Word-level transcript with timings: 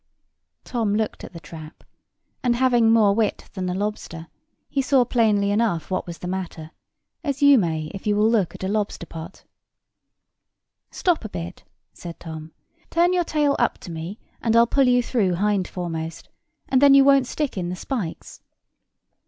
Tom 0.63 0.95
looked 0.95 1.23
at 1.23 1.31
the 1.31 1.39
trap, 1.39 1.83
and 2.43 2.55
having 2.55 2.89
more 2.89 3.13
wit 3.13 3.51
than 3.53 3.67
the 3.67 3.75
lobster, 3.75 4.29
he 4.67 4.81
saw 4.81 5.05
plainly 5.05 5.51
enough 5.51 5.91
what 5.91 6.07
was 6.07 6.17
the 6.17 6.27
matter; 6.27 6.71
as 7.23 7.43
you 7.43 7.59
may 7.59 7.91
if 7.93 8.07
you 8.07 8.15
will 8.15 8.27
look 8.27 8.55
at 8.55 8.63
a 8.63 8.67
lobster 8.67 9.05
pot. 9.05 9.43
"Stop 10.89 11.23
a 11.23 11.29
bit," 11.29 11.65
said 11.93 12.19
Tom. 12.19 12.51
"Turn 12.89 13.13
your 13.13 13.23
tail 13.23 13.55
up 13.59 13.77
to 13.77 13.91
me, 13.91 14.17
and 14.41 14.55
I'll 14.55 14.65
pull 14.65 14.87
you 14.87 15.03
through 15.03 15.35
hindforemost, 15.35 16.29
and 16.67 16.81
then 16.81 16.95
you 16.95 17.05
won't 17.05 17.27
stick 17.27 17.55
in 17.55 17.69
the 17.69 17.75
spikes." 17.75 18.41